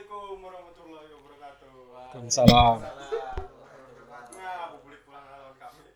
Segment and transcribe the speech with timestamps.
[0.00, 1.72] Assalamualaikum warahmatullahi wabarakatuh.
[1.92, 2.76] Waalaikumsalam.
[2.80, 5.92] Nah, publik pulang lawan kami.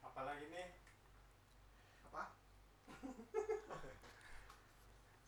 [0.00, 0.72] Apalagi nih?
[2.08, 2.32] Apa?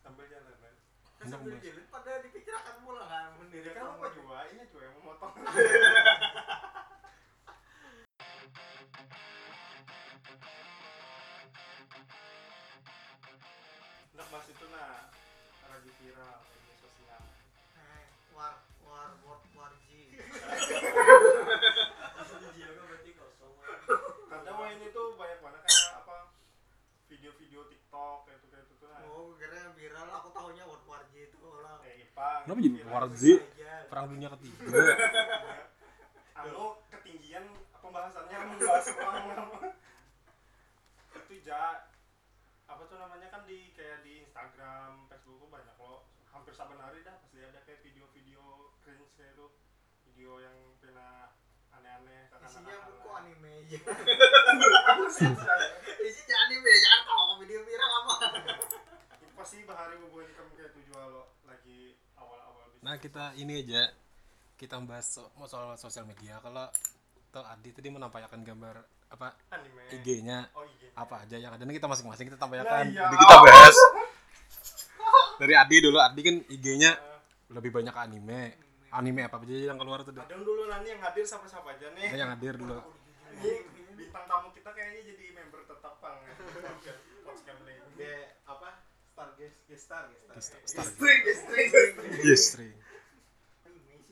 [0.01, 0.73] Sambil jalan, Bang.
[1.21, 4.49] Kan sambil jilid pada dipikirkan pula kan mendiri Kan apa juga?
[4.57, 5.37] Ini juga yang memotong.
[14.17, 15.13] Nah, bahas itu nah
[15.69, 16.56] lagi viral.
[18.37, 18.53] War
[18.85, 20.13] war war war G.
[24.29, 26.17] Karena wah ini tuh banyak banget kayak apa
[27.09, 29.01] video-video TikTok kayak itu kayak itu nah.
[29.09, 31.81] Oh, kira viral aku tahunya war war G itu orang.
[31.81, 32.41] Kayak Ipang.
[32.45, 32.93] Kenapa jadi viral.
[32.93, 33.23] War Z?
[33.41, 33.73] Aja.
[33.89, 34.61] Perang dunia ketiga.
[36.45, 37.45] Anu ketinggian
[37.81, 39.25] pembahasannya membahas perang
[41.25, 41.89] itu ja
[42.69, 47.01] apa tuh namanya kan di kayak di Instagram, Facebook tuh banyak loh hampir saben hari
[47.01, 48.41] dah pasti ada kayak video-video
[48.81, 49.47] cringe kayak itu
[50.05, 51.33] video yang pernah
[51.71, 53.77] aneh-aneh Isinya buku anime aja.
[56.07, 58.15] Isinya anime jangan tahu video viral apa.
[59.19, 62.71] Itu pasti bahari hubungan kamu kayak itu juga lo lagi awal-awal.
[62.79, 63.91] Nah kita ini aja
[64.55, 66.39] kita bahas so- soal sosial media.
[66.39, 66.71] Kalau
[67.27, 68.75] tuh Adi tadi menampilkan gambar
[69.07, 69.35] apa
[69.91, 71.61] IG-nya oh IG apa aja yang ada.
[71.61, 72.65] Nanti kita masing-masing kita tampilkan.
[72.65, 73.11] Nah, iya.
[73.11, 73.77] Jadi kita bahas
[75.37, 75.97] dari Adi dulu.
[75.97, 76.91] Adi kan IG-nya
[77.49, 78.41] lebih banyak anime.
[78.87, 80.15] Anime apa aja yang keluar tuh?
[80.15, 82.07] Kadang dulu nanti yang hadir siapa-siapa aja nih.
[82.07, 82.79] Nah, yang hadir dulu.
[83.37, 83.51] Ini
[83.93, 86.17] bintang tamu kita kayaknya jadi member tetap pang.
[87.45, 87.79] Gambling.
[87.95, 88.83] Dia apa?
[89.07, 90.59] Star guest, guest star, guest star.
[90.63, 90.85] Star- Star.
[90.87, 91.69] String, string.
[92.23, 92.69] Yes, Tri.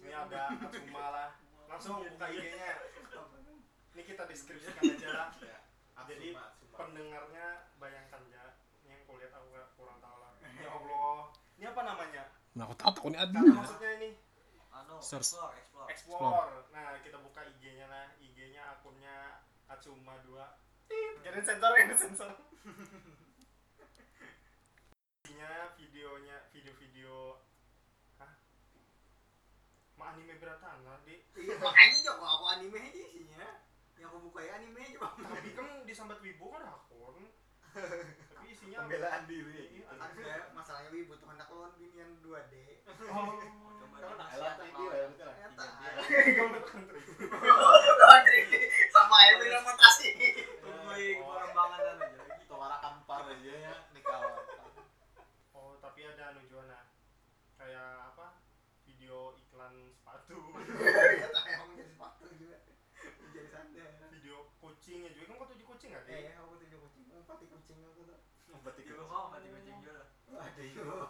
[0.02, 1.30] Ini ada Atsuma lah.
[1.68, 2.72] Langsung buka IG-nya.
[3.96, 5.30] Ini kita deskripsikan aja lah.
[5.40, 5.58] Ya.
[6.06, 6.28] Jadi
[6.72, 8.46] pendengarnya bayangkan ya.
[8.84, 10.32] Ini yang kulihat aku nggak kurang tahu lah.
[10.42, 11.20] Ya Allah.
[11.56, 12.24] Ini apa namanya?
[12.56, 13.36] Nah, aku tahu Adi.
[13.36, 14.10] Karena maksudnya ini
[14.72, 15.36] Anu, Search.
[15.36, 15.88] explore, explore.
[15.92, 16.72] explore.
[16.72, 18.16] Nah, kita buka IG-nya lah.
[18.24, 20.40] IG-nya akunnya Atsuma 2.
[21.28, 22.32] Jangan sensor, jangan sensor.
[25.28, 27.44] Isinya videonya, video-video
[28.24, 28.32] Hah?
[30.00, 31.28] Ma anime beratan lah, Di.
[31.36, 33.44] Iya, makanya juga aku anime aja isinya.
[34.00, 35.16] Yang aku buka ya anime aja, Bang.
[35.28, 37.20] Tapi kan di sambat wibu kan akun.
[38.66, 39.78] Isinya Pembelaan diri.
[39.78, 39.94] Iya, gitu.
[39.94, 42.82] Ada masalahnya wibu tuh hendak lawan binian 2D.
[43.14, 43.38] Oh,
[44.34, 45.06] elah tuh dia ya.
[48.90, 50.10] Sama aja bilang mutasi.
[50.66, 52.42] Tungguin pengembangan aja lagi.
[52.42, 54.34] Itu warna kampar aja ya, nikah.
[55.54, 56.42] Oh, tapi ada anu.
[57.62, 58.42] Kayak apa?
[58.90, 60.42] Video iklan sepatu.
[61.86, 62.58] Sepatu juga.
[62.66, 63.78] Jadi.
[64.10, 65.94] Video kucingnya juga kan kau tujuh kucing?
[65.94, 66.18] Di?
[66.18, 68.25] Eh, aku tujuh kucing, empat kucing aku tuh.
[68.64, 70.06] Berarti Juga kau mati kucing juga.
[70.36, 71.08] Ada yuk.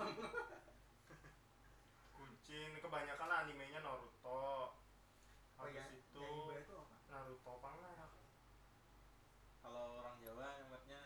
[2.16, 4.72] Kucing kebanyakan animenya Naruto.
[5.56, 6.96] Oh Habis ya, itu yang itu apa?
[7.12, 8.10] Naruto lah?
[9.66, 11.02] Kalau orang Jawa nyebutnya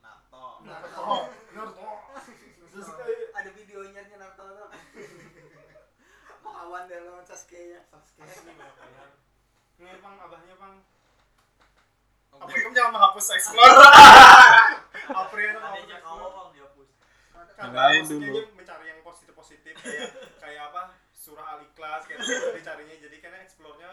[0.00, 0.46] nato.
[0.64, 1.28] Naruto.
[1.52, 1.90] Naruto.
[2.72, 4.68] Terus kayak ada videonya nya Naruto tuh.
[6.42, 7.80] Mau kawan dia lawan Sasuke ya.
[7.90, 8.26] Sasuke.
[9.78, 10.74] Ini bang, abahnya bang.
[12.32, 13.70] Apa itu jangan menghapus explore.
[15.08, 16.00] April itu explore.
[16.00, 16.88] kau bang dihapus.
[17.52, 18.36] Karena Yang lain maksudnya dulu.
[18.38, 20.08] dia mencari yang positif positif kayak
[20.38, 20.82] kayak apa
[21.12, 23.90] surah al ikhlas kayak gitu dicarinya jadi kan explore-nya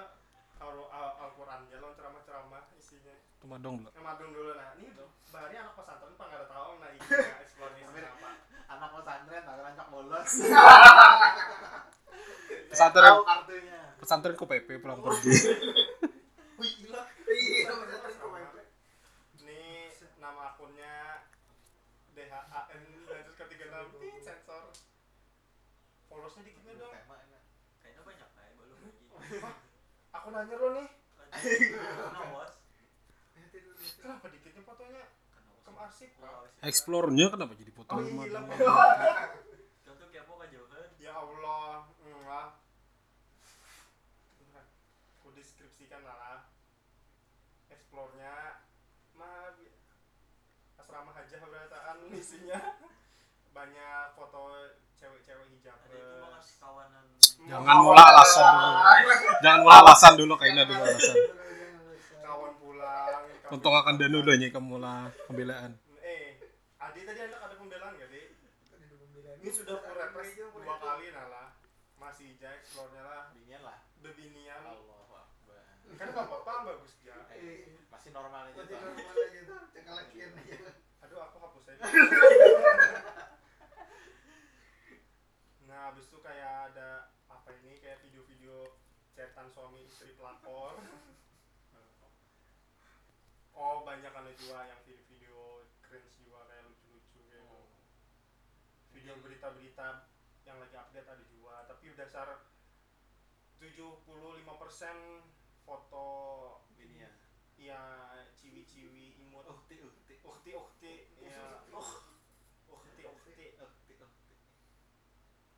[0.59, 0.75] al
[1.19, 3.89] Al-Quran jalan ceramah-ceramah isinya Cuma dong dulu.
[3.89, 4.91] yang madung dulu nah ini
[5.29, 8.29] bahari anak pesantren pak nggak ada tahu nah isinya explore ini isinya apa
[8.69, 10.31] Anak pesantren tak rancak bolos.
[12.69, 13.13] Pesantren.
[13.97, 15.31] Pesantren ku PP pulang pergi.
[16.59, 18.45] wih gila Iya, pesantren kok, Bang.
[19.39, 21.23] ini nama akunnya
[22.49, 24.73] DHAN lanjut ke 36 Ih, sensor.
[26.09, 26.93] Followersnya dikitnya dong?
[26.97, 27.43] Tema enak.
[27.85, 29.05] Kayaknya banyak kayak belum lagi.
[30.17, 30.88] aku nanya lo nih.
[31.29, 32.53] Kenapa bos?
[34.01, 35.03] kenapa dikitnya fotonya?
[35.61, 36.09] Kem arsip.
[36.65, 38.41] Explore-nya kenapa jadi foto oh iya
[40.09, 40.89] kepo kan jauhan.
[40.97, 42.50] Ya Allah, enggak.
[45.21, 46.50] Aku deskripsikan lah.
[47.69, 48.65] Explore-nya
[50.89, 52.57] asrama hajah berataan isinya
[53.53, 55.77] banyak foto cewek-cewek hijab.
[55.86, 56.18] Ada itu
[56.57, 57.06] kawanan.
[57.45, 58.69] Jangan mulai alasan dulu.
[59.45, 61.15] Jangan mulai alasan dulu kayaknya dulu alasan.
[62.25, 63.21] Kawan pulang.
[63.53, 65.77] Untung akan dan dulu nya kamu lah pembelaan.
[66.01, 66.41] Eh,
[66.81, 68.21] Adi tadi anda ada pembelaan gak, Di?
[69.45, 71.47] Ini sudah full repres dua kali nah lah.
[72.01, 73.30] Masih hijau explore-nya lah.
[73.38, 73.77] Dingin lah.
[74.01, 74.65] Bebinian.
[74.65, 75.62] Allahu Akbar.
[76.01, 77.13] Kan apa-apa, bagus ya.
[78.00, 80.72] Masih normal aja Masih normal aja tuh, cekalakin aja.
[81.04, 81.84] Aduh, aku hapus aja.
[85.68, 88.80] nah, habis itu kayak ada apa ini kayak video-video
[89.12, 90.80] chatan suami istri pelakor.
[93.60, 97.68] Oh banyak kan juga yang video-video cringe juga kayak lucu-lucu kayak gitu.
[98.96, 100.07] Video berita-berita
[100.48, 102.48] yang lagi update ada juga tapi dasar
[103.60, 104.07] 75%
[105.68, 106.07] foto
[107.59, 107.81] ya.
[108.15, 109.44] ya ciwi-ciwi imut.
[109.45, 110.13] Ukti ukti.
[110.23, 111.63] ukti-ukti ya.
[111.67, 113.03] Ukti-ukti
[113.59, 114.33] Ukti ukti.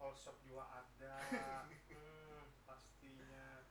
[0.01, 1.13] all shop juga ada.
[1.29, 3.65] Hmm, pastinya.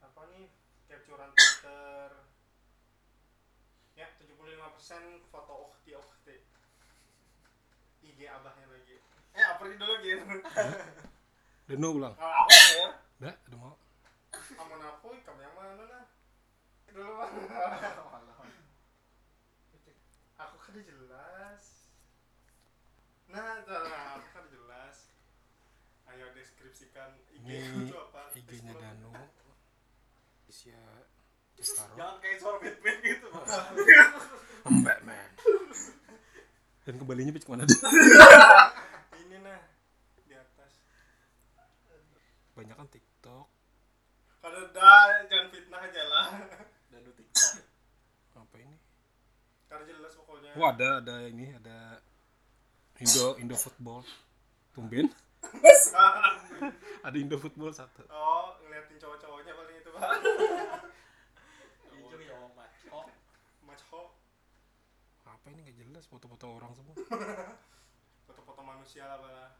[0.00, 0.48] Apa nih?
[0.88, 2.12] Capturean Twitter
[3.92, 6.36] ya 75% foto ukti-ukti
[8.02, 8.96] IG abahnya lagi.
[9.32, 10.24] Eh apa dulu gitu
[11.68, 12.14] Deno ulang.
[12.20, 12.88] Ah, aku ya?
[13.22, 13.74] Dah, udah mau.
[14.32, 16.04] aman aku kamu yang mana nah
[16.92, 18.52] dulu bang
[20.38, 21.64] aku kan udah jelas
[23.28, 24.96] nah nah aku kan udah jelas
[26.12, 27.48] ayo deskripsikan IG
[27.88, 28.74] itu apa IG-nya.
[28.76, 29.12] Danu.
[30.52, 30.76] Isya
[31.56, 31.96] Cestaro.
[31.96, 33.28] Jangan kayak suara Batman gitu.
[34.84, 35.28] Batman.
[36.82, 37.78] Dan kembalinya ke mana dia?
[39.22, 39.60] ini nah
[40.26, 40.72] di atas
[42.52, 43.46] Banyak kan TikTok.
[44.42, 46.28] kalau dah jangan fitnah aja lah
[46.90, 47.62] Dan lu TikTok.
[48.36, 48.76] Apa ini?
[50.16, 51.98] Pokoknya Oh ada ada ini ada
[53.00, 54.04] Indo Indo football.
[54.76, 55.10] Tumben.
[57.06, 58.06] ada Indo football satu.
[58.08, 60.02] oh ngeliatin cowok-cowoknya paling itu pak
[62.22, 62.38] ya.
[65.26, 66.94] Apa ini nggak jelas foto-foto orang semua.
[68.30, 69.50] foto-foto manusia lah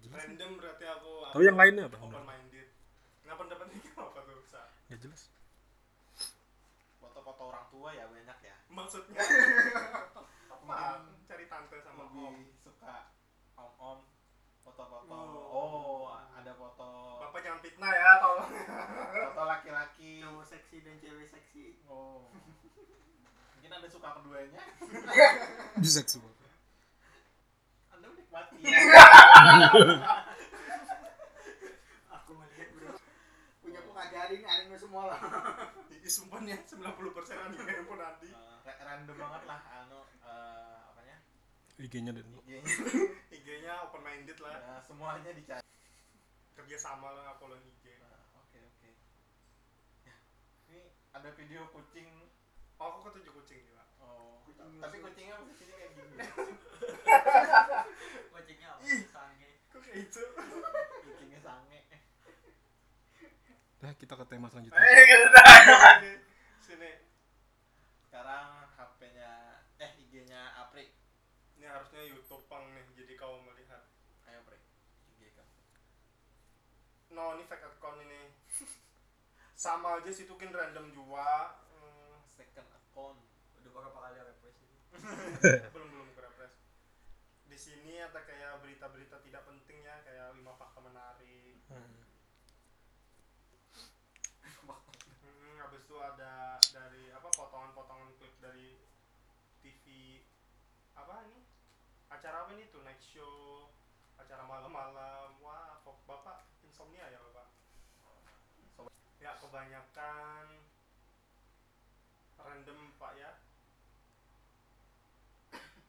[0.00, 0.22] jelas.
[0.24, 1.98] random berarti aku Tahu yang lainnya apa?
[2.00, 2.68] open minded
[3.26, 5.22] nggak pendapatnya apa tuh sa Nggak jelas.
[7.20, 8.56] Foto-foto orang tua ya banyak ya.
[8.72, 9.20] maksudnya
[10.56, 13.12] apa cari tante sama om Lebih suka
[13.60, 14.08] om-om
[14.64, 15.12] foto-foto.
[15.52, 16.08] Oh.
[16.08, 18.48] Oh, ada foto bapak jangan fitnah ya tolong
[19.28, 20.24] foto laki-laki.
[20.24, 22.32] cowok seksi dan cewek seksi Oh.
[23.52, 24.64] Mungkin ada suka keduanya.
[25.84, 26.32] Bisa semua.
[27.92, 28.64] Anda menikmati.
[32.08, 32.96] aku melihat bro
[33.60, 35.20] punya aku ngajarin anime semua lah
[36.10, 36.90] Ih, sumpah nih 90%
[37.38, 41.16] anime yang pun nanti Eh, ra- random banget lah anu eh, apanya?
[41.78, 42.42] IG-nya Danu.
[42.42, 42.66] IG-nya.
[43.38, 45.62] IG-nya open minded lah Ya, semuanya dicari.
[46.52, 48.90] kerja sama lah upload IG Nah, Oke, oke.
[50.02, 50.18] Ya,
[50.66, 50.82] ini
[51.14, 52.10] ada video kucing.
[52.74, 56.16] oh aku ketujuh kucing juga Oh, Kucing tapi kucingnya posisinya kayak gini.
[58.34, 58.82] Kucingnya apa?
[59.06, 59.50] Sange.
[59.68, 60.22] kok kayak itu
[61.06, 61.80] kucingnya sange.
[63.80, 64.76] Dah kita ke tema selanjutnya.
[64.84, 65.44] eh ada
[66.60, 66.90] sini
[68.02, 69.32] Sekarang HP-nya
[69.78, 70.92] eh IG-nya Apri.
[71.56, 73.84] ini harusnya YouTube pang nih jadi kau melihat
[74.24, 74.56] Ayo, Pri.
[75.10, 75.52] IG kamu.
[77.10, 78.32] no ini fake account ini
[79.58, 83.20] sama aja sih tuh kan random juga Hmm, Second account.
[83.56, 84.76] Udah berapa kali refresh ini?
[85.74, 86.56] belum belum ke refresh
[87.46, 91.96] di sini ada kayak berita-berita tidak penting ya kayak lima fakta menarik Hmm.
[95.20, 96.34] Hmm, habis itu ada
[96.68, 98.74] dari apa potongan-potongan klip dari
[99.60, 99.84] TV
[100.92, 101.38] apa ini
[102.20, 102.84] acara apa ini tuh?
[102.84, 103.64] Night show
[104.20, 105.40] acara malam-malam.
[105.40, 107.48] Wah kok bapak insomnia ya bapak?
[109.16, 110.46] Ya kebanyakan.
[112.36, 113.30] Random pak ya.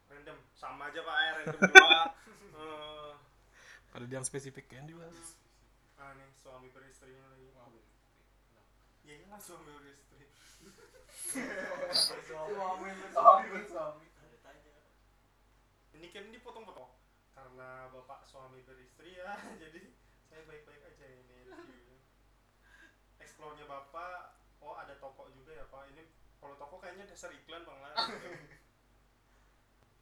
[0.07, 0.37] Random.
[0.55, 2.01] Sama aja pak ya random juga.
[2.51, 3.15] Eh,
[3.95, 5.39] Ada yang spesifik kan dibahas.
[5.95, 7.47] ah nih suami beristrinya lagi.
[7.55, 7.73] Wow.
[9.01, 10.27] ya iyalah suami beristri
[11.95, 13.47] suami Suami, suami.
[13.47, 14.10] Ada tanya.
[15.95, 16.91] Ini kan dipotong-potong
[17.31, 19.81] karena bapak suami beristri ya jadi
[20.27, 21.51] saya baik-baik aja ini
[23.21, 25.89] explore-nya bapak oh ada toko juga ya pak.
[25.93, 26.03] Ini
[26.37, 27.93] kalau toko kayaknya dasar iklan bang lah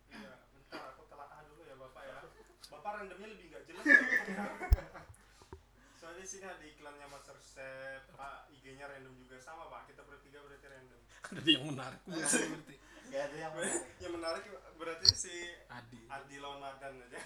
[0.10, 2.19] iya bentar aku telaah dulu ya bapak ya.
[2.69, 3.86] Bapak randomnya lebih nggak jelas.
[3.88, 4.46] Ya.
[6.00, 9.39] soalnya sini ada iklannya Master Chef pak IG-nya random juga.
[9.39, 11.01] Sama pak kita bertiga berarti random.
[11.39, 12.75] Ada yang menarik berarti.
[13.09, 13.81] Gak ada yang menarik.
[14.05, 14.43] yang menarik
[14.77, 15.35] berarti si
[15.67, 15.99] Adi.
[16.07, 17.21] Adi lawan Madan aja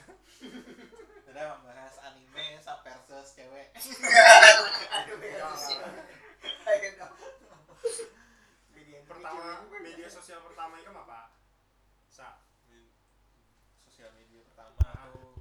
[1.30, 2.58] Udah membahas anime
[3.14, 3.68] versus cewek.
[9.04, 11.32] pertama media sosial pertama itu apa
[12.12, 12.40] sa
[13.88, 14.76] Sosial media pertama
[15.12, 15.36] tuh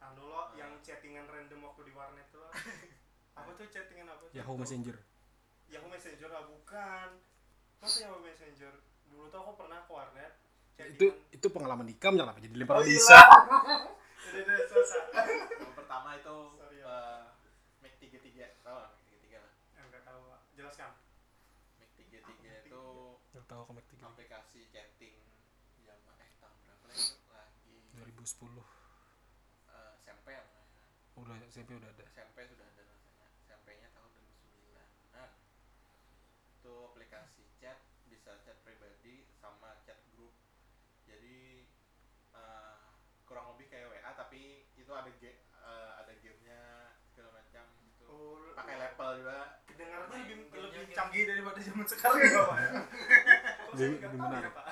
[0.00, 2.48] anu lo yang chattingan random waktu di warnet tuh
[3.32, 4.36] apa tuh chattingan apa tuh?
[4.36, 4.96] Yahoo Messenger.
[5.72, 7.08] Yahoo Messenger ah bukan
[7.80, 8.72] masa Yahoo Messenger
[9.22, 10.32] dulu tuh aku pernah ke warnet
[10.74, 11.14] itu chattingan.
[11.30, 13.14] itu pengalaman ikam jangan apa jadi lempar Oh, bisa.
[14.64, 15.04] Susah.
[15.54, 16.90] Yang pertama itu Sorry, ya.
[16.90, 17.22] eh,
[17.78, 18.18] Mac 33
[18.60, 20.40] tahu lah Mac 33 lah Eh, nggak tahu Pak.
[20.52, 20.90] jelaskan
[21.76, 22.82] Mac 33 itu
[23.30, 24.04] nggak tahu komek tiga.
[24.08, 25.14] aplikasi chatting
[25.80, 26.86] zaman eh tahun berapa
[27.30, 27.76] lagi?
[27.94, 28.58] 2010
[29.70, 30.42] eh, SMP ya.
[31.14, 32.02] udah SMP udah ada.
[32.08, 35.28] SMP sudah ada rasanya SMP-nya tahun 2009 nah
[36.56, 40.32] itu aplikasi chat bisa chat pribadi sama chat grup
[41.02, 41.68] jadi
[42.32, 42.76] eh,
[43.24, 46.60] kurang lebih kayak WA tapi itu ada ge- eh, ada gamenya
[47.06, 50.92] segala macam itu Oh, pakai level juga kedengarannya lebih lebih game.
[50.92, 52.70] canggih daripada zaman sekarang ya Pak ya?
[53.78, 54.42] Game tahu benar.
[54.42, 54.66] ya, Pak?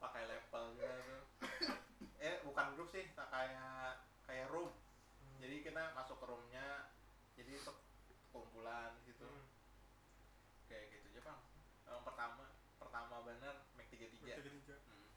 [0.00, 1.22] pakai level juga tuh
[2.18, 4.72] eh bukan grup sih tak kayak kayak room
[5.36, 6.88] jadi kita masuk ke roomnya
[7.34, 7.72] jadi itu
[8.30, 9.44] kumpulan gitu Hmm.
[10.66, 11.40] kayak gitu aja bang
[11.84, 14.76] yang pertama pertama bener Mac 33 Tiga-tiga.
[14.82, 15.08] hmm.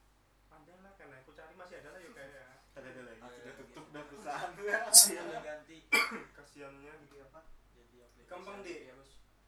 [0.49, 2.46] ada lah kan aku cari masih ada lah yuk kayak
[2.77, 3.59] ada ada lagi Ada sudah lagi.
[3.63, 5.77] tutup dan perusahaan Udah ganti
[6.31, 7.39] kasiannya Jadi apa?
[8.27, 8.75] Gampang, Di.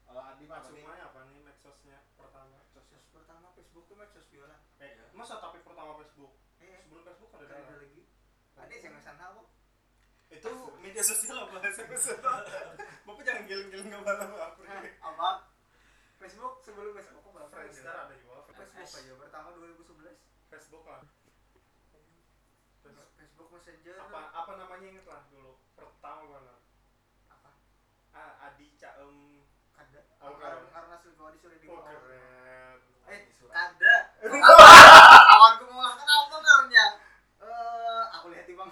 [0.02, 4.56] Kalau Adi mah maksudnya apa nih medsosnya pertama Sosial pertama Facebook tuh medsos biola.
[4.76, 5.04] eh, Iya.
[5.12, 8.02] masa tapi pertama Facebook Eh, sebelum Facebook ada ada lagi.
[8.52, 9.42] Ada SMS-an apa?
[10.28, 10.46] itu
[10.78, 12.06] media sosial apa SMS
[13.02, 14.46] bapak jangan giling-giling nggak apa
[15.08, 15.28] Apa?
[16.16, 17.50] Facebook sebelum Facebook apa?
[17.50, 20.14] Friendster ada juga Facebook aja pertama 2011.
[20.46, 21.02] Facebook lah
[23.40, 23.96] Facebook Messenger.
[23.98, 26.54] apa apa namanya inget lah dulu pertama mana
[27.26, 27.50] Apa?
[28.12, 29.40] ah, Adi Caem
[29.72, 30.00] Kada.
[30.20, 32.76] Oh, karena karena sudah di oh keren
[33.08, 33.94] Eh, kada.
[35.26, 36.86] Kawanku mau makan apa karena?
[37.40, 38.68] Eh, aku lihat di bang.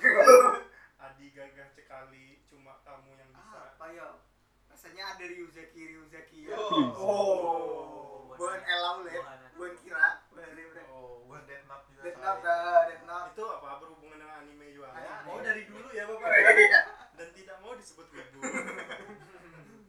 [1.09, 4.21] Adi gagah sekali cuma kamu yang bisa apa ya?
[4.69, 6.61] Rasanya ada Ryuzaki Ryuzaki ya.
[6.61, 9.25] oh Bukan Elau lihat.
[9.25, 9.39] Bukan.
[9.57, 10.21] Bukan kira.
[10.29, 10.83] Bukan Libre.
[10.93, 12.15] oh bukan Death Note juga ya.
[12.21, 12.37] ah,
[12.85, 13.29] Death Note.
[13.33, 15.27] itu apa berhubungan dengan anime juga Anime.
[15.27, 16.29] oh dari dulu ya bapak.
[16.55, 16.81] Iya.
[17.19, 18.39] dan tidak mau disebut wibu.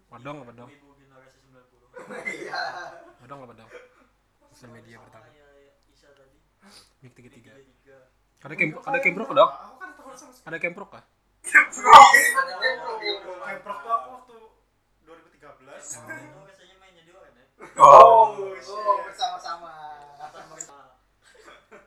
[0.09, 2.25] Padong apa dong Ibu generasi 90.
[2.25, 2.61] Iya.
[3.21, 3.69] padong apa dong
[4.49, 5.29] sosial media pertama.
[5.29, 6.37] kayak Isa tadi.
[7.05, 7.51] Mik tiga tiga.
[8.41, 9.89] Ada kem ada kemprok dong aku kan
[10.49, 11.03] ada kemprok kah?
[11.39, 12.53] Ada
[13.39, 14.37] Kemprok tuh aku waktu
[15.05, 17.45] 2013 Itu biasanya mainnya di orang ya.
[17.77, 19.05] oh Oh, shit.
[19.05, 19.71] bersama-sama.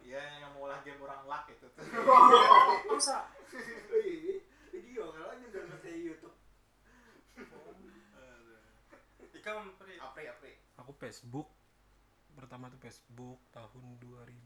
[0.03, 1.85] Iya yang mau lah game orang luck itu tuh.
[2.89, 3.29] Masa
[3.93, 4.41] Wih,
[4.73, 6.37] Video kalau aja download dari YouTube.
[9.43, 11.51] Ikam pri Apri Apri aku Facebook.
[12.33, 14.39] Pertama tuh Facebook tahun 2000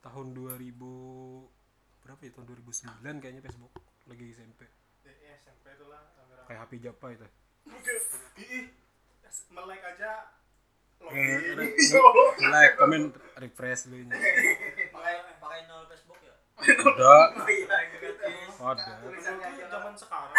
[0.00, 0.78] tahun 2000
[1.98, 2.30] berapa ya?
[2.30, 3.74] Tahun 2009 kayaknya Facebook.
[4.06, 4.62] Lagi SMP
[5.02, 6.42] eh, SMP itu lah kamera.
[6.46, 7.26] Kayak HP Japa itu.
[8.38, 8.64] Ih
[9.50, 10.38] melek aja.
[11.00, 14.14] Eh, login like comment refresh lu nya
[14.94, 16.34] Pakai pakai nol Facebook ya.
[16.62, 17.10] ada.
[18.60, 18.70] Oh.
[18.70, 18.86] Gratis.
[18.86, 18.92] ada.
[19.02, 20.30] Tulisannya Dulu tuh zaman sekarang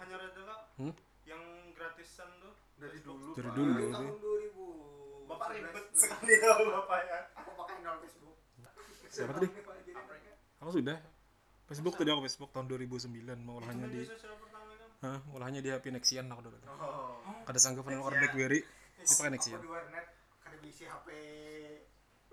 [0.00, 0.92] hanya ada Hmm?
[1.22, 3.74] yang gratisan tuh dari dulu Dari dulu.
[3.88, 5.26] Tahun 2000.
[5.26, 8.36] bapak ribet sekali ya bapak ya Aku pakai nol Facebook.
[9.08, 9.48] Siapa tadi?
[10.58, 10.98] Aku sudah
[11.66, 13.10] Facebook tadi aku Facebook tahun 2009
[13.42, 14.18] mau itu ulahnya di kan
[14.96, 19.58] Hah, ulahnya di HP Nexian aku dulu oh kada sanggup nongol BlackBerry dia pakai Nexian
[19.58, 20.06] Aku di warnet
[20.40, 21.08] kada bisa HP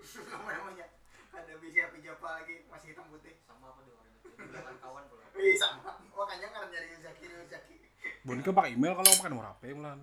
[0.36, 0.86] apa namanya?
[1.28, 3.34] Kada bisa HP Japa lagi masih hitam putih.
[3.42, 4.28] Sama apa di orang itu.
[4.36, 5.24] Bilangan kawan pula.
[5.32, 5.96] Wih sama.
[6.12, 7.74] Makanya nggak nyari Yuzaki Yuzaki.
[8.22, 9.96] Boneka pakai email kalau pakai nomor HP malah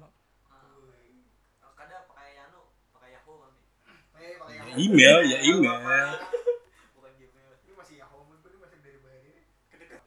[0.49, 3.61] Ah, Kadang pakai Yano, pakai Yahoo kami.
[4.17, 6.09] Eh pakai Ya, yang email ya email.
[6.95, 7.51] Bukan Gmail.
[7.63, 9.43] Ini masih Yahoo mun ini masih dari bayar ini.
[9.69, 10.01] kedekat.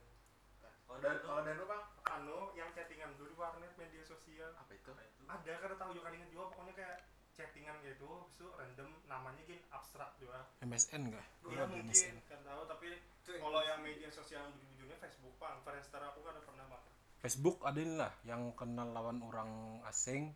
[0.87, 4.51] Kalau dan dulu kalau dan lu bang anu yang chattingan dulu di warnet media sosial.
[4.57, 4.89] Apa itu?
[4.89, 5.21] Apa itu?
[5.25, 6.97] ada karena tahu juga inget juga pokoknya kayak
[7.35, 10.47] chattingan gitu habis itu random namanya gini abstrak juga.
[10.63, 12.17] MSN enggak Iya mungkin MSN.
[12.31, 12.89] kan tahu tapi
[13.27, 15.57] kalau yang media sosial yang ujung-ujungnya Facebook bang.
[15.61, 16.83] Friendster aku kan pernah bang.
[17.19, 19.51] Facebook ada ini lah yang kenal lawan orang
[19.89, 20.31] asing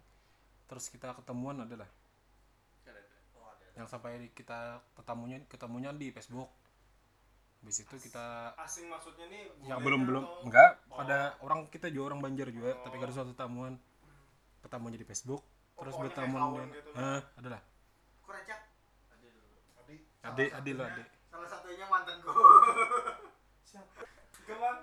[0.66, 1.86] terus kita ketemuan adalah
[2.82, 3.16] Ada, ada.
[3.36, 3.64] Oh ada.
[3.78, 4.58] Yang sampai kita
[4.92, 6.50] ketemunya ketemunya di Facebook.
[7.58, 10.22] Habis itu kita asing maksudnya nih yang belum belum.
[10.22, 10.98] atau- enggak Oh.
[10.98, 12.82] pada orang kita juga orang Banjar juga Oh.
[12.82, 13.78] tapi kada suatu temuan
[14.60, 15.42] ketemunya di Facebook
[15.74, 16.10] Oh, terus di-
[16.74, 17.60] gitu, Hah, adalah
[18.20, 18.60] Kuracak.
[20.18, 20.70] Ada ade ade.
[20.74, 22.26] Lah ade Salah satunya mantanku.
[23.68, 24.02] siapa?
[24.34, 24.78] Tiga, bang.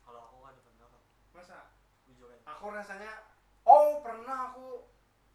[0.00, 1.02] Kalau aku ada pernah Kak.
[1.34, 1.58] masa?
[2.46, 3.10] Aku rasanya
[3.64, 4.86] oh pernah aku.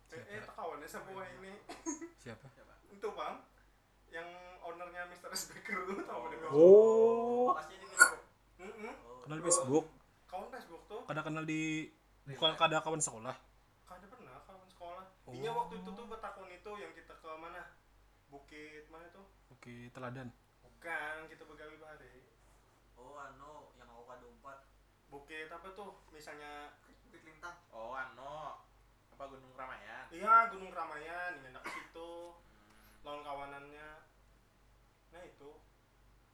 [0.10, 0.51] Eh, eh Siapa?
[0.55, 1.53] kawannya sama ini.
[2.17, 3.36] Siapa siapa itu bang
[4.07, 4.29] yang
[5.33, 5.49] ownernya Mr.
[5.49, 6.51] S Baker tuh tahu deh Bang.
[6.53, 8.21] oh Pasti di Facebook.
[8.59, 9.19] Oh.
[9.23, 9.85] kenal di Facebook
[10.27, 11.89] kawan Facebook tuh kada kenal di
[12.25, 13.35] bukan kada kawan sekolah
[13.83, 15.31] kada pernah kawan sekolah Oh.
[15.31, 17.63] Iya waktu itu tuh betakon itu yang kita ke mana
[18.27, 20.27] bukit mana tuh Bukit Teladan.
[20.61, 22.27] bukan kita begawi bahari
[22.93, 24.59] Oh anu yang aku kado empat.
[25.07, 27.55] bukit apa tuh misalnya Bukit Lintang.
[27.69, 28.59] oh ano
[29.09, 32.11] apa Gunung Ramayan iya Gunung Ramayan ini enak situ
[32.43, 33.87] Hmm, lawan kawanannya
[35.13, 35.51] nah itu.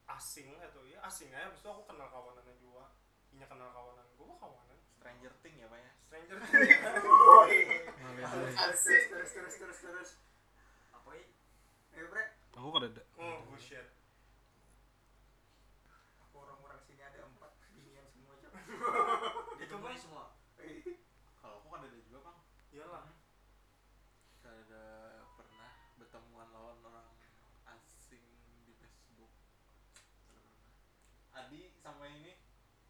[0.09, 1.47] Asing lah tuh ya asing aja.
[1.47, 2.89] Abis itu aku kenal kawanannya juga.
[3.29, 4.05] Inya kenal kawanan.
[4.15, 4.77] Gue kawanan.
[4.89, 5.91] Stranger Thing ya pak ya?
[6.01, 7.55] Stranger Alay-alay.
[8.51, 10.09] Terus terus terus terus terus.
[10.91, 11.29] Apa ini?
[11.93, 13.01] Eh bre, Aku kan ada.
[13.15, 13.85] oh bullshit
[16.19, 18.51] aku orang-orang sini ada empat binian semua cok.
[19.57, 20.23] Ditemui semua.
[21.37, 22.37] kalau aku kan ada juga bang
[22.69, 23.03] iyalah
[24.39, 24.83] Gak ada
[25.33, 27.07] pernah bertemuan lawan orang
[27.67, 28.23] asing
[28.63, 29.31] di Facebook
[30.27, 30.55] Gak pernah.
[31.37, 32.37] Adi sama ini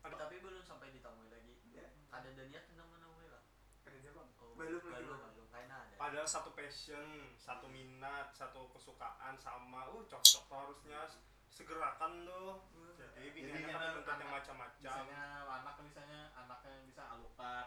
[0.02, 1.54] Tapi belum sampai ditemui lagi.
[1.72, 1.86] Ya.
[2.10, 3.42] Ada dan niat tentang menemui lah.
[3.86, 4.30] Ada dia bang.
[4.38, 5.32] Oh, Belum lagi, belum Bang.
[5.34, 5.76] belum kayaknya
[6.12, 6.22] ada.
[6.26, 11.00] satu passion satu minat satu kesukaan sama uh cocok tuh harusnya
[11.48, 12.62] segerakan tuh
[12.96, 17.66] jadi enak, kan bentuknya anak- macam-macam misalnya anak misalnya anaknya bisa alukat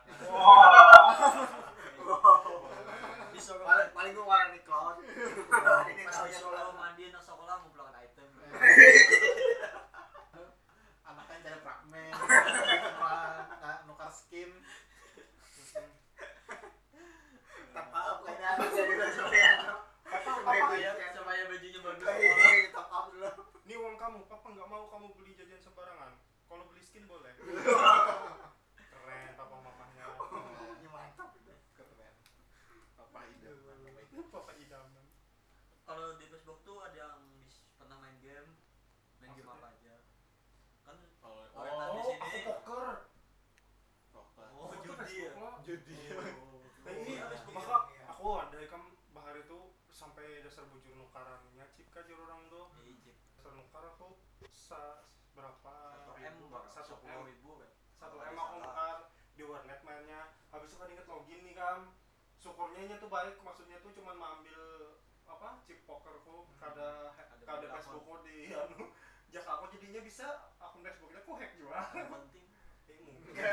[3.32, 5.00] Disuruh Paling paling gua warna nih cloud.
[5.00, 6.76] Ini pas tahu ya disuruh cloud.
[6.76, 8.28] mandi anak sekolah ngumpulkan item.
[11.02, 12.12] anaknya cari fragmen
[13.82, 14.50] nukar skin
[17.72, 19.52] Tak apa kayaknya ada jadi soalnya.
[20.12, 20.62] Supaya
[21.10, 22.04] supaya bajunya bagus.
[22.04, 23.30] Eh, top up dulu.
[23.62, 26.12] ini uang kamu papa nggak mau kamu beli jajan sembarangan
[26.44, 27.30] kalau beli skin boleh
[28.84, 30.04] keren papa mamanya
[30.76, 31.54] Ini mantap itu.
[31.72, 32.14] keren
[32.98, 33.48] apa ide
[34.28, 35.06] papa idaman
[35.82, 38.50] Kalau di Facebook tuh ada yang bis- pernah main game,
[39.16, 39.56] main game Maksudnya?
[39.56, 39.94] apa aja.
[40.82, 42.18] Kan oh Orang di oh sini.
[42.18, 42.94] aku poker
[44.10, 45.32] poker oh judi ya.
[45.62, 45.96] judi
[46.82, 48.04] Nah, ini Oh, maka iya.
[48.10, 49.58] aku ada kan bahar itu
[49.88, 53.22] sampai dasar bujur nukarannya cip kan juru orang tuh Di Egypt.
[53.32, 54.18] dasar nukar aku
[54.48, 57.70] sa berapa Satu M ribu, baru satu sepuluh M ribu kan.
[57.94, 58.66] satu Kalau M nggak aku salah.
[58.66, 58.96] nukar
[59.30, 60.20] di warnet mainnya
[60.50, 61.78] habis itu kan inget login nih kan
[62.34, 64.60] syukurnya nya tuh baik maksudnya tuh cuman mengambil
[65.24, 67.74] apa chip pokerku kada Ada kada beberapa.
[67.78, 68.90] Facebookku di anu
[69.92, 70.24] jadinya bisa
[70.56, 72.46] akun Facebooknya aku hack juga Yang penting
[72.88, 73.44] eh mungkin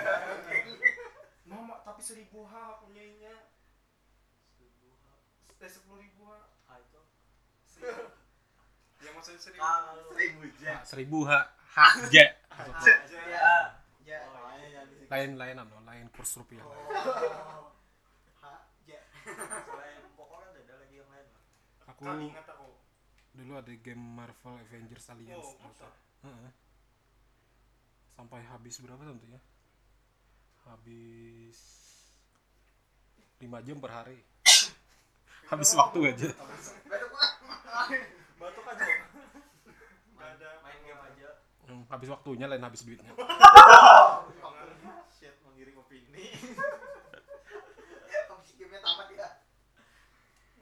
[1.52, 3.36] mama tapi seribu h akunnya nya
[4.56, 5.20] seribu ha.
[5.60, 7.02] eh sepuluh ribu h Ha itu.
[7.68, 8.08] seribu
[9.04, 11.40] yang maksudnya seribu Kalau seribu Ha, seribu ha
[11.76, 12.24] ha ja.
[12.24, 13.46] Ya.
[14.08, 14.20] Ya.
[14.24, 16.64] Oh, Makanya jangan di Lain lain anu, lain kurs rupiah.
[16.64, 17.68] Oh.
[18.40, 18.52] Ha,
[18.88, 19.00] ja.
[19.28, 21.28] selain pokok kan ada lagi yang lain.
[21.84, 22.80] Aku ingat aku
[23.36, 25.60] dulu ada game Marvel Avengers Alliance.
[25.60, 26.09] oh
[28.14, 29.40] Sampai habis berapa tentunya?
[30.68, 31.58] Habis
[33.40, 34.20] 5 jam per hari.
[35.52, 36.30] habis waktu aja.
[38.40, 39.10] Batuk aja
[40.40, 41.30] ada main game aja.
[41.68, 43.12] Hmm, habis waktunya lain habis duitnya.
[45.20, 45.36] shit
[45.76, 46.26] opini
[48.30, 49.30] Kamu si game tamat ya.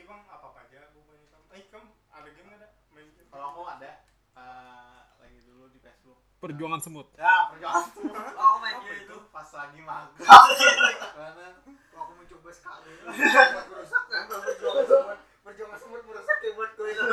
[0.08, 3.28] Bang apa apa aja aku main kamu eh kamu ada game nggak ada main game
[3.28, 4.08] kalau aku ada
[4.40, 7.08] eh, lagi dulu di Facebook Perjuangan semut.
[7.14, 8.06] ya perjuangan tuh
[8.40, 9.10] Oh, aku main Apa game itu?
[9.10, 9.18] itu.
[9.28, 11.48] pas lagi magang karena
[11.92, 12.92] aku mencoba sekali.
[13.04, 15.20] Buat merusak kan berjuang semut.
[15.42, 17.04] Berjuang semut merusak keyboard gue itu.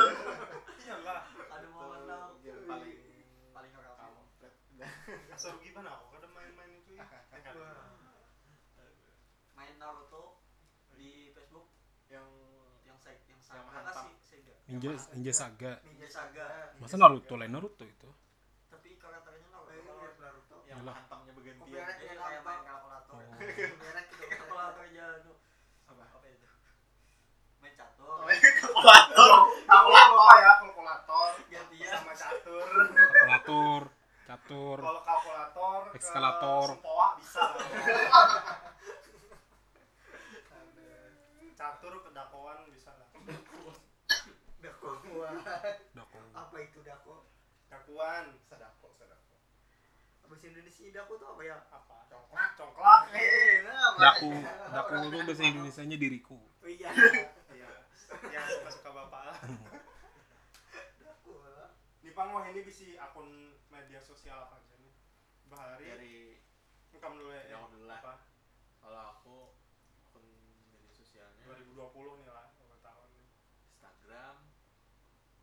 [0.81, 2.93] iyalah Ada momen now game paling
[3.49, 4.53] paling orang kampret
[5.31, 7.05] asal gimana aku kada main-main itu ya
[9.55, 10.43] main Naruto
[10.93, 11.65] di Facebook
[12.07, 12.27] yang
[12.83, 14.11] yang saya yang mantap.
[14.21, 14.41] sih.
[14.67, 15.73] Ninja Ninja Saga.
[15.83, 16.45] Ninja Saga.
[16.77, 18.09] Masa Naruto lain Naruto itu?
[18.67, 19.71] Tapi karakternya Naruto.
[19.71, 20.01] Eh, Kalau
[20.65, 21.01] lihat Yalah.
[21.01, 21.81] hantamnya bergantian.
[21.81, 23.17] Jadi kayak main kalkulator.
[23.17, 23.21] Oh.
[23.81, 24.25] Merek gitu.
[24.29, 25.33] Kalkulator aja anu.
[25.89, 26.47] apa Apa itu?
[27.57, 28.17] Main catur.
[28.61, 29.29] kalkulator
[29.65, 31.89] Aku apa ya kalkulator Gantian.
[31.89, 33.81] sama catur Kalkulator,
[34.29, 34.77] catur.
[34.77, 36.67] kalau kalkulator ke Eskalator.
[36.69, 37.41] sempoa bisa
[41.55, 43.09] catur ke dakoan bisa lah
[44.61, 45.29] Dako gua.
[45.93, 46.17] Dako.
[46.35, 47.25] Apa itu dako?
[47.65, 49.24] dakuan sadako sadako
[50.25, 51.57] Bahasa Indonesia dako tuh apa ya?
[51.69, 51.95] apa?
[52.09, 52.49] Congklak.
[52.57, 53.01] Congklak.
[53.13, 54.31] Eh, nah, Daku,
[54.73, 56.39] daku itu bahasa Indonesianya diriku.
[56.39, 56.89] Oh iya.
[57.53, 57.69] iya.
[58.33, 59.21] Ya suka suka bapak.
[59.29, 59.37] Lah
[61.05, 61.33] Dako.
[62.01, 64.93] nih pang wah ini bisa akun media sosial apa aja nih?
[65.49, 65.85] Bahari.
[65.85, 66.15] Dari
[66.97, 68.13] kamu dulu ya yang lah apa?
[68.81, 69.35] Kalau aku
[70.09, 70.25] akun
[70.73, 71.45] media sosialnya?
[71.45, 73.29] 2020 nih lah berapa tahun nih
[73.77, 74.35] Instagram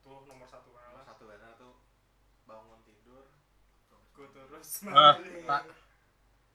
[0.02, 1.78] tuh nomor satu kan nomor lah satu benar tuh
[2.50, 3.30] bangun tidur
[4.22, 4.68] gue terus.
[4.86, 5.18] Ah,
[5.50, 5.62] Pak.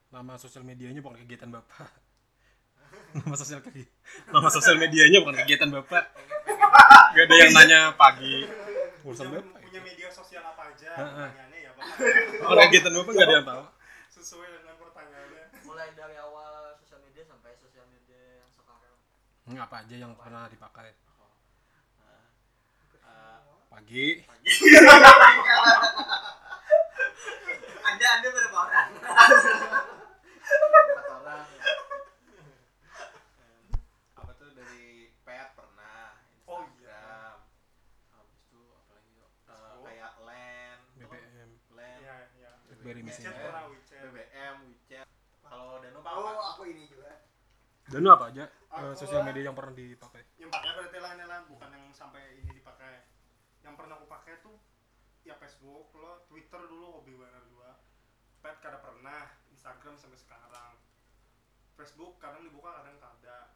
[0.08, 1.92] Nama sosial medianya bukan kegiatan Bapak.
[3.20, 3.92] Nama sosial kegi-
[4.32, 6.04] Nama sosial medianya bukan kegiatan Bapak.
[7.12, 8.48] Gak ada yang nanya pagi.
[9.04, 11.08] Urusan punya, bapak punya media sosial apa aja Heeh.
[11.32, 11.96] pertanyaannya ya bapak
[12.44, 13.64] kalau kegiatan bapak nggak ada yang tahu.
[14.12, 15.44] Sesuai dengan pertanyaannya.
[15.64, 18.96] Mulai dari awal sosial media sampai sosial media yang sekarang.
[19.48, 20.92] Hmm, apa aja yang pernah dipakai?
[22.00, 22.24] Nah,
[23.00, 24.08] eh, pagi.
[24.24, 24.52] Pagi
[27.98, 28.90] Anda Anda berapa orang?
[30.46, 31.46] empat orang.
[34.22, 36.14] Apa tuh dari pet pernah
[36.46, 37.42] Oh, Instagram
[38.14, 39.82] habis itu apa lagi Facebook.
[39.82, 42.52] kayak LAN BBM LAN iya iya.
[42.70, 44.02] BlackBerry WeChat pernah WeChat.
[44.14, 45.08] BBM WeChat.
[45.42, 46.10] Kalau Danu apa?
[46.14, 47.26] Oh, aku ini juga.
[47.90, 48.46] dan apa aja?
[48.78, 50.22] Aku sosial media yang pernah dipakai.
[50.38, 53.10] Yang pakai berarti lah bukan yang sampai ini dipakai.
[53.66, 54.54] Yang pernah aku pakai tuh
[55.26, 57.57] ya Facebook lo Twitter dulu hobi banget dua
[58.48, 60.80] pet kada pernah Instagram sampai sekarang.
[61.76, 63.52] Facebook kadang dibuka kadang kada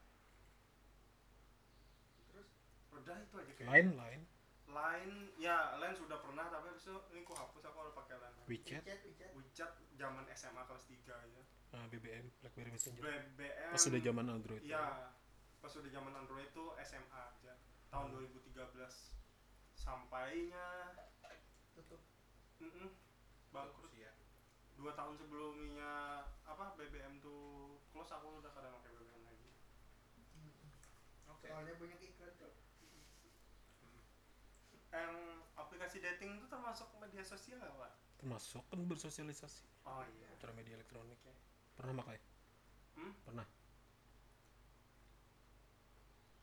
[2.28, 2.52] terus
[2.92, 4.22] udah itu aja kayak lain lain.
[4.68, 8.36] Lain ya lain sudah pernah tapi habis itu ini aku hapus aku udah pakai lain.
[8.52, 8.84] WeChat
[9.32, 13.00] WeChat, zaman SMA kelas 3 aja eh, BBM BlackBerry Messenger.
[13.00, 15.16] BBM pas sudah zaman Android Iya,
[15.64, 17.56] pas udah zaman Android itu SMA aja.
[17.88, 18.60] Tahun 2013
[19.72, 20.68] sampainya.
[21.80, 22.04] Tutup.
[22.60, 23.12] mm
[23.52, 23.91] bangkrut ya
[24.82, 29.50] dua tahun sebelumnya apa BBM tuh close aku udah kadang pakai BBM lagi.
[31.30, 31.46] Oke.
[31.46, 32.54] Soalnya banyak iklan tuh.
[34.92, 35.16] yang
[35.56, 37.92] aplikasi dating itu termasuk media sosial nggak pak?
[38.20, 39.64] Termasuk kan bersosialisasi.
[39.88, 40.28] Oh iya.
[40.36, 41.16] Cara media elektronik.
[41.78, 42.20] Pernah pakai
[42.92, 43.16] Hmm?
[43.24, 43.48] pernah?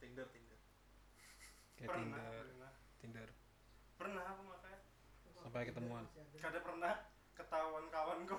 [0.01, 0.61] Tinder Tinder.
[1.77, 2.45] Kayak pernah Tinder.
[2.49, 2.73] pernah.
[3.03, 3.29] Tinder.
[4.01, 4.75] Pernah aku pakai
[5.45, 6.05] Sampai ketemuan.
[6.41, 6.95] kada pernah
[7.39, 8.35] ketahuan kawanku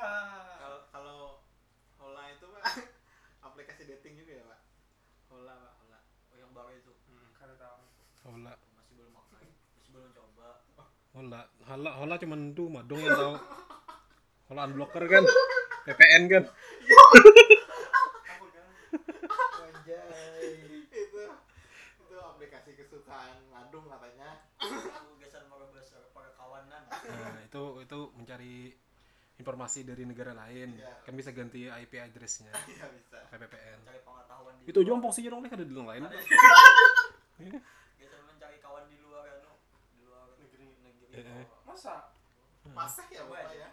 [0.00, 1.18] Ah, kalau kalau
[2.00, 2.64] Hola itu pak
[3.46, 4.60] aplikasi dating juga ya pak?
[5.28, 5.98] Hola pak Hola.
[6.32, 6.88] Oh yang baru itu?
[7.04, 7.84] Hmm, kada tahu.
[8.24, 8.56] Hola.
[8.74, 10.64] Masih belum pakai masih belum coba.
[11.12, 11.40] Hola.
[11.68, 13.34] Hola hola cuman tuh madong yang tahu.
[14.48, 15.24] Hola unblocker kan?
[15.84, 16.44] VPN kan?
[16.48, 18.40] Kan
[20.90, 21.22] itu
[22.00, 24.42] itu aplikasi kesukaan Madung katanya
[24.98, 28.54] aku gesan mau besar para kawanan nah itu itu mencari
[29.40, 30.76] informasi dari negara lain.
[30.76, 30.92] Iya.
[31.00, 32.52] kan bisa ganti IP addressnya.
[32.76, 33.18] Iya bisa.
[33.32, 36.18] Pakai VPN mencari pengetahuan di itu aja om posisinya dong nih ada di lain Ada.
[37.40, 37.58] Ini.
[37.96, 39.24] gesan mencari kawan di luar
[39.96, 40.66] di luar Negeri.
[40.84, 41.08] negeri.
[41.16, 42.12] Eh, masa?
[42.68, 43.68] Masa ya bapak ya?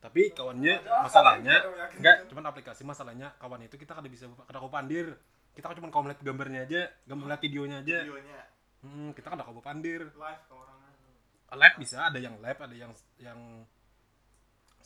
[0.00, 1.60] Tapi kawannya masalahnya
[2.00, 2.28] enggak kan?
[2.32, 5.20] cuman aplikasi masalahnya kawan itu kita kada bisa kada kau pandir.
[5.52, 8.08] Kita cuma kau melihat gambarnya aja gambar lihat videonya aja.
[8.08, 8.40] Videonya?
[8.80, 10.08] Hmm, kita kada kau pandir.
[10.16, 10.79] Live ke orangnya
[11.52, 13.38] live bisa ada yang live ada yang yang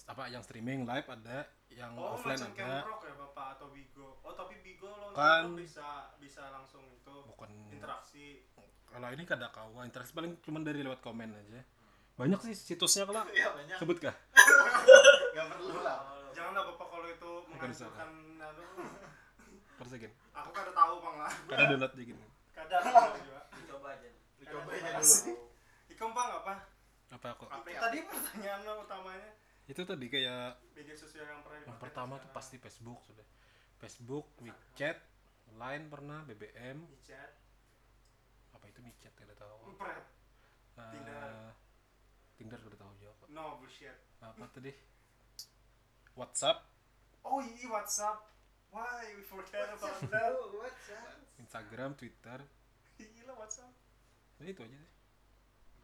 [0.04, 2.84] apa yang streaming live ada yang Oh, offline ada.
[2.84, 4.20] ya Bapak atau Bigo.
[4.20, 7.50] Oh, tapi Bigo lo Kan- bisa bisa langsung itu bukan.
[7.68, 8.44] interaksi.
[8.86, 11.60] kalau ini kada kawan interaksi paling cuma dari lewat komen aja.
[12.14, 13.26] Banyak sih situsnya kalau
[13.58, 13.74] banyak.
[13.74, 14.14] sebut kah
[15.34, 15.98] nggak perlu lah.
[16.30, 18.08] Janganlah Bapak kalau itu menghancurkan
[19.74, 21.32] persegin Aku kada tahu Bang lah.
[21.44, 22.26] kada download gini.
[22.54, 22.76] Kada
[23.18, 23.40] juga.
[23.56, 24.08] dicoba aja.
[24.38, 25.53] Dicobain Ada aja dulu
[26.04, 26.54] Ikam Bang apa?
[27.16, 29.32] apa kok Apa tadi pertanyaan lo utamanya?
[29.64, 33.24] itu tadi kayak Media sosial yang pernah yang pertama tuh pasti Facebook sudah
[33.80, 35.00] Facebook WeChat
[35.56, 37.32] Line pernah BBM di chat,
[38.52, 40.04] apa itu WeChat tidak tahu pret.
[40.76, 41.32] Eh, Tinder.
[42.36, 43.12] Tinder udah tahu juga.
[43.32, 43.96] No bullshit.
[44.20, 44.76] apa tadi
[46.20, 46.68] WhatsApp
[47.24, 48.20] Oh iya WhatsApp.
[48.68, 50.36] Why we forget about that?
[50.52, 51.16] WhatsApp.
[51.40, 52.44] Instagram Twitter
[53.00, 53.72] Gila WhatsApp.
[54.36, 54.93] Jadi itu aja sih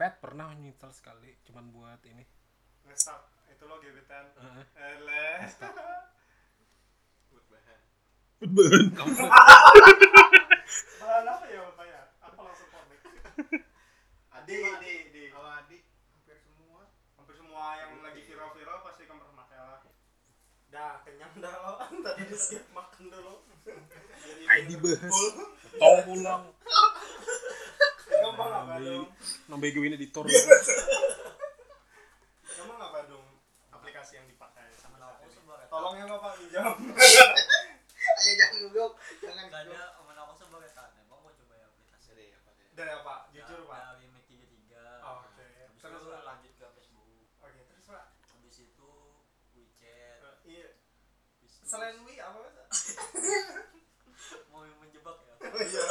[0.01, 2.25] Pet pernah nyinstall sekali cuman buat ini
[2.89, 3.21] Ngestak.
[3.53, 4.33] Itu lo gebetan.
[4.33, 4.65] Heeh.
[4.97, 5.29] Ele.
[7.29, 7.81] buat bahan
[8.41, 8.85] Beban
[11.05, 12.03] Bahan apa ya Bapak ya?
[12.25, 13.01] Apa langsung komik?
[14.41, 15.23] Adi Di, Pak, di, di.
[15.29, 15.85] kalau Adi
[16.17, 16.89] Hampir semua.
[17.21, 19.85] Hampir semua yang lagi viral-viral pasti kamu pernah pakai lah.
[20.73, 21.73] Dah, kenyang dah lo.
[22.09, 23.45] Tadi di skip makan dulu.
[24.25, 25.13] Jadi Ayo dibahas
[25.77, 26.49] Tong pulang
[28.41, 29.05] Gampang apa dong?
[29.47, 30.25] Nambah gue ini editor
[32.51, 33.27] Gampang apa dong?
[33.71, 36.73] Aplikasi yang dipakai sama Nah, sebagai Tolong ya Bapak pinjam.
[38.21, 38.93] Ayo jangan gugup.
[39.19, 39.61] Jangan gugup.
[39.61, 43.15] ada temen aku sebagai tanya mau mau coba ya aplikasi dari apa Dari apa?
[43.31, 43.79] Jujur Pak.
[43.93, 45.47] dari Mac 33 Oh, oke.
[45.79, 47.07] Terus, lanjut ke Facebook
[47.39, 48.05] Oke, terus Pak.
[48.27, 48.91] habis itu
[49.53, 50.69] WeChat Eh, Iya.
[51.63, 52.39] Selain Wii apa
[54.51, 55.83] mau menjebak ya Iya.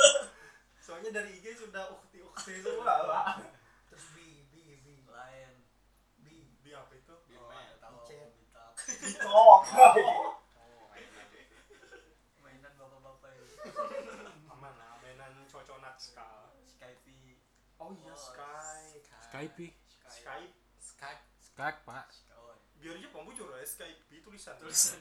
[1.00, 3.40] Soalnya dari IG sudah ukti-ukti semua Pak.
[3.88, 5.64] Terus B, B, B, lain.
[6.20, 6.28] B.
[6.60, 7.16] Bi apa itu?
[7.40, 8.04] oh ada tahu
[9.32, 9.96] Oh, oh
[12.44, 13.48] mainan bapak-bapak ya
[14.52, 16.52] aman lah, mainan cocok nakskal.
[16.68, 17.16] Skype.
[17.80, 19.08] Oh iya Skype.
[19.24, 19.56] Skype.
[19.56, 19.74] Ih.
[20.04, 20.56] Skype.
[20.84, 21.24] Skype.
[21.40, 22.12] Skype pak.
[22.36, 24.60] Oh, biar aja pembujur ya Skype itu tulisan.
[24.60, 25.00] Tulisan.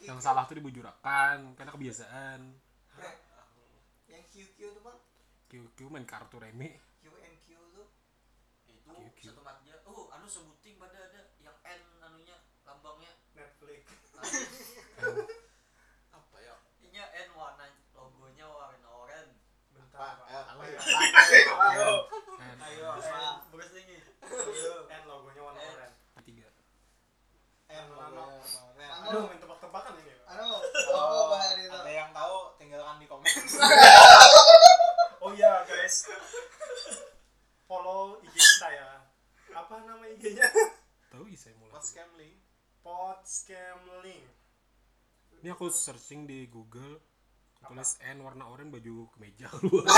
[0.00, 2.67] Yang salah tuh dibujurakan karena kebiasaan
[4.38, 4.98] QQ tuh bang.
[5.48, 6.78] QQ main kartu remi.
[7.00, 7.88] QNQ tuh.
[8.64, 9.34] Itu QQ.
[9.34, 9.42] satu
[9.84, 13.10] oh anu sebuting pada ada yang N anunya lambangnya.
[13.32, 13.86] Netflix
[16.10, 19.38] apa ya ini N warna logonya warna oranye
[19.70, 20.44] bentar Pak, eh, Pak.
[20.50, 20.74] apa Ayo.
[20.74, 20.80] ya?
[21.54, 21.90] ayo
[22.34, 23.34] N ayo Pak.
[23.48, 23.94] beres ini
[24.84, 25.70] N logonya warna N.
[25.70, 26.50] oranye tiga
[27.68, 27.94] eh Ano.
[27.94, 28.24] Ano.
[29.06, 30.46] aduh main tebak-tebakan ini anu
[30.90, 33.30] Oh, oh bahaya itu ada yang tahu tinggalkan di komen.
[35.22, 36.10] oh iya guys
[37.70, 38.88] follow IG kita ya
[39.54, 40.48] apa nama IG-nya
[41.08, 42.34] tahu ih saya mulai Pas scamling.
[42.78, 44.24] Podscamlink
[45.38, 47.00] ini aku searching di Google
[47.64, 49.48] aku tulis N warna oranye baju kemeja.
[49.48, 49.88] Keluar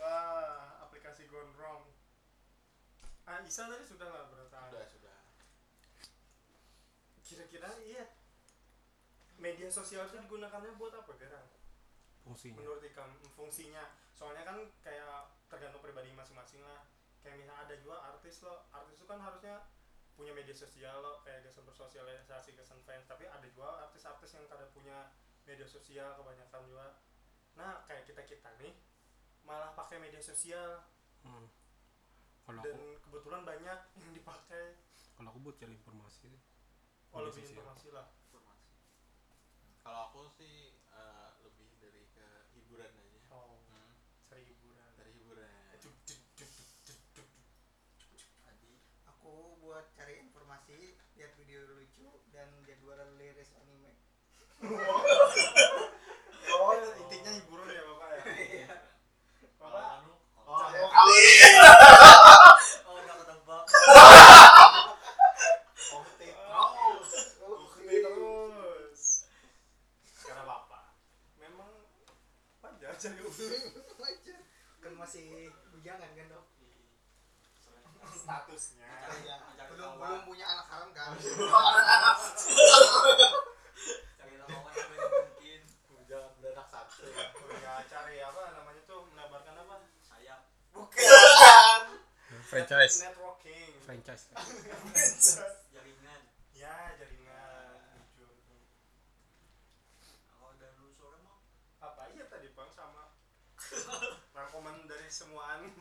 [0.00, 1.84] wah aplikasi gone wrong.
[3.28, 4.48] Ah Isa tadi sudah lah berarti?
[4.48, 5.16] Sudah, sudah.
[7.20, 8.08] kira-kira iya.
[9.36, 11.44] Media sosial itu digunakannya buat apa gerang
[12.24, 12.64] fungsinya.
[12.64, 13.92] Menurut ikam fungsinya.
[14.16, 16.88] Soalnya kan kayak tergantung pribadi masing-masing lah.
[17.20, 18.64] Kayak misalnya ada juga artis loh.
[18.72, 19.68] Artis itu kan harusnya
[20.14, 24.70] punya media sosial loh kayak kesan bersosialisasi kesan fans tapi ada juga artis-artis yang kada
[24.70, 25.10] punya
[25.44, 26.86] media sosial kebanyakan juga.
[27.54, 28.72] Nah kayak kita kita nih
[29.44, 30.82] malah pakai media sosial.
[31.24, 31.48] Hmm.
[32.44, 34.76] kalau dan aku kebetulan banyak yang dipakai.
[35.16, 36.32] Kalau aku buat cari informasi
[37.10, 37.52] oh Media lebih sosial.
[37.56, 38.06] informasi lah.
[38.28, 38.68] Informasi.
[39.80, 43.20] Kalau aku sih eh, lebih dari ke hiburan aja.
[43.32, 43.92] oh Hmm,
[44.28, 45.76] cari hiburan dari hiburan.
[45.80, 46.52] Duk, duk, duk,
[46.84, 47.28] duk, duk, duk.
[48.44, 48.72] tadi
[49.08, 53.96] aku buat cari informasi lihat video lucu dan jadwal liris anime
[56.54, 56.72] oh
[57.04, 58.20] intinya hiburan ya bapak ya?
[59.60, 59.84] Kalau bapak?
[60.00, 60.12] Anu,
[60.44, 60.68] Oh, oh
[63.00, 63.64] udah ketebak.
[67.44, 69.02] Oh, terus.
[70.04, 70.80] Sekarang apa?
[71.40, 71.70] Memang
[72.60, 73.20] cari
[74.84, 76.44] kan masih bujangan kan dok?
[78.04, 78.84] Statusnya.
[79.24, 81.08] ya, Mencari belum belum punya anak haram kan
[84.20, 85.60] cari lawan sebanyak mungkin
[86.04, 87.00] Jangan beranak satu.
[87.63, 89.76] Ya cari apa namanya tuh melebarkan apa?
[90.06, 90.40] sayap.
[90.70, 91.80] Bukan.
[92.50, 93.02] Franchise.
[93.02, 93.72] Networking.
[93.82, 94.30] franchise.
[95.74, 96.20] Jaringan.
[96.54, 97.78] Ya jaringan.
[100.30, 101.38] Kalau udah lulus orang mah
[101.82, 103.10] Apa iya tadi bang sama?
[104.36, 105.72] Rangkuman dari semuaan.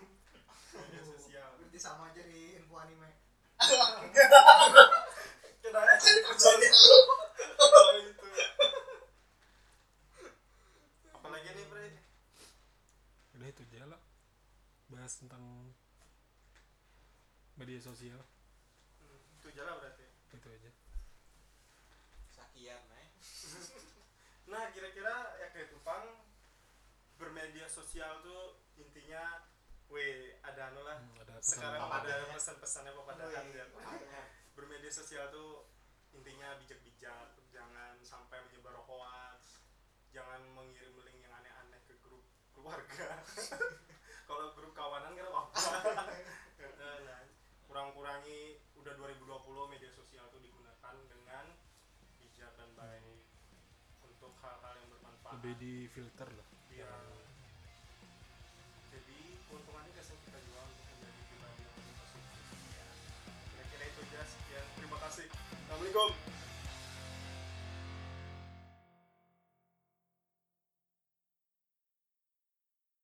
[0.74, 1.54] Media sosial.
[1.62, 3.14] berarti sama aja di info anime.
[5.64, 5.80] Kita
[7.64, 8.28] Oh, itu.
[11.14, 11.88] Apalagi nih Bre?
[13.44, 14.00] Udah itu aja lah
[14.88, 15.44] bahas tentang
[17.54, 18.24] media sosial
[18.96, 20.08] Hmm, Itu jalan berarti.
[20.32, 20.72] itu aja
[22.26, 23.08] Sakian, eh.
[24.48, 26.24] Nah, kira-kira ya kayak Tupang
[27.16, 29.44] bermedia sosial tuh intinya
[29.88, 31.04] weh ada anu lah.
[31.04, 33.44] Hmm, ada pesan Sekarang apa ada pesan-pesannya apa pada Weh.
[33.52, 34.24] ya.
[34.56, 35.68] Bermedia sosial tuh
[36.12, 39.60] intinya bijak-bijak, jangan sampai menyebar hoax,
[40.12, 40.48] jangan
[42.64, 43.20] keluarga.
[44.32, 45.44] Kalau grup kawanan kan apa?
[47.68, 51.52] Kurang-kurangi udah 2020 media sosial itu digunakan dengan
[52.24, 53.28] bijak dan baik
[54.08, 55.44] untuk hal-hal yang bermanfaat.
[55.44, 56.48] Lebih di filter lah.
[56.72, 56.88] Ya.
[58.90, 60.33] jadi keuntungannya kesempatan